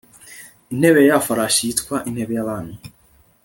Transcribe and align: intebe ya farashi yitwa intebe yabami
intebe 0.71 1.01
ya 1.09 1.17
farashi 1.25 1.61
yitwa 1.67 1.95
intebe 2.09 2.31
yabami 2.37 2.73